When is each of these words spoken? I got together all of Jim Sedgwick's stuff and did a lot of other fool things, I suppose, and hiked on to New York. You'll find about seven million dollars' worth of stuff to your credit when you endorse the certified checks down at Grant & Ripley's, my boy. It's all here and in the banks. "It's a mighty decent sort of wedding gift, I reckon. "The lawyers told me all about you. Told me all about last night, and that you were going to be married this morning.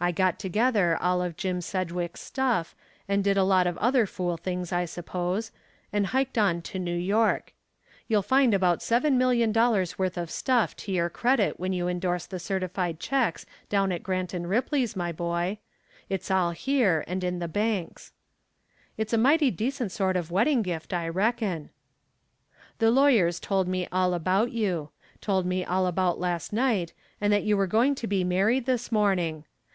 I 0.00 0.12
got 0.12 0.38
together 0.38 0.98
all 1.00 1.22
of 1.22 1.34
Jim 1.34 1.62
Sedgwick's 1.62 2.20
stuff 2.20 2.74
and 3.08 3.24
did 3.24 3.38
a 3.38 3.42
lot 3.44 3.66
of 3.66 3.78
other 3.78 4.04
fool 4.04 4.36
things, 4.36 4.70
I 4.70 4.84
suppose, 4.84 5.50
and 5.94 6.08
hiked 6.08 6.36
on 6.36 6.60
to 6.62 6.78
New 6.78 6.96
York. 6.96 7.54
You'll 8.06 8.20
find 8.20 8.52
about 8.52 8.82
seven 8.82 9.16
million 9.16 9.50
dollars' 9.50 9.98
worth 9.98 10.18
of 10.18 10.30
stuff 10.30 10.76
to 10.78 10.92
your 10.92 11.08
credit 11.08 11.58
when 11.58 11.72
you 11.72 11.88
endorse 11.88 12.26
the 12.26 12.38
certified 12.40 13.00
checks 13.00 13.46
down 13.70 13.92
at 13.92 14.02
Grant 14.02 14.32
& 14.32 14.32
Ripley's, 14.38 14.94
my 14.94 15.10
boy. 15.10 15.56
It's 16.10 16.30
all 16.30 16.50
here 16.50 17.02
and 17.06 17.24
in 17.24 17.38
the 17.38 17.48
banks. 17.48 18.12
"It's 18.98 19.14
a 19.14 19.16
mighty 19.16 19.50
decent 19.50 19.90
sort 19.90 20.16
of 20.18 20.30
wedding 20.30 20.60
gift, 20.60 20.92
I 20.92 21.08
reckon. 21.08 21.70
"The 22.78 22.90
lawyers 22.90 23.40
told 23.40 23.68
me 23.68 23.88
all 23.90 24.12
about 24.12 24.52
you. 24.52 24.90
Told 25.22 25.46
me 25.46 25.64
all 25.64 25.86
about 25.86 26.20
last 26.20 26.52
night, 26.52 26.92
and 27.22 27.32
that 27.32 27.44
you 27.44 27.56
were 27.56 27.68
going 27.68 27.94
to 27.94 28.06
be 28.06 28.22
married 28.22 28.66
this 28.66 28.92
morning. 28.92 29.46